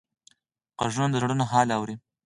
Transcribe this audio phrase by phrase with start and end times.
[0.81, 1.95] غوږونه د زړونو حال اوري